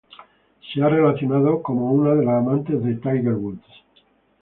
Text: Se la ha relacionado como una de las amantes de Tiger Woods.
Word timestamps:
Se 0.67 0.79
la 0.79 0.87
ha 0.87 0.89
relacionado 0.89 1.61
como 1.61 1.91
una 1.91 2.15
de 2.15 2.25
las 2.25 2.41
amantes 2.43 2.83
de 2.83 2.95
Tiger 2.95 3.35
Woods. 3.35 3.63